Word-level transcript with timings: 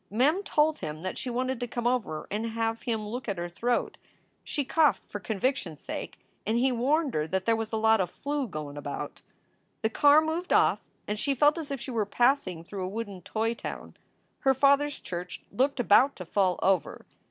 Mem 0.09 0.41
told 0.41 0.79
him 0.79 1.03
that 1.03 1.19
she 1.19 1.29
wanted 1.29 1.59
to 1.59 1.67
come 1.67 1.85
over 1.85 2.25
and 2.31 2.47
have 2.53 2.81
him 2.81 3.07
look 3.07 3.29
at 3.29 3.37
her 3.37 3.47
throat. 3.47 3.99
She 4.43 4.65
coughed 4.65 5.03
for 5.07 5.19
con 5.19 5.39
viction 5.39 5.73
s 5.73 5.81
sake 5.81 6.17
and 6.43 6.57
he 6.57 6.71
warned 6.71 7.13
her 7.13 7.27
that 7.27 7.45
there 7.45 7.55
was 7.55 7.71
a 7.71 7.75
lot 7.77 8.01
of 8.01 8.09
flu. 8.09 8.47
goin 8.47 8.77
about. 8.77 9.21
The 9.83 9.91
car 9.91 10.19
moved 10.19 10.51
off 10.53 10.83
and 11.07 11.19
she 11.19 11.35
felt 11.35 11.59
as 11.59 11.69
if 11.69 11.79
she 11.79 11.91
were 11.91 12.07
passing 12.07 12.63
through 12.63 12.83
a 12.83 12.87
wooden 12.89 13.21
toy 13.21 13.53
town. 13.53 13.95
Her 14.39 14.55
father 14.55 14.85
s 14.85 14.99
church 14.99 15.43
looked 15.51 15.79
about 15.79 16.15
to 16.15 16.25
fall 16.25 16.57
over. 16.63 17.05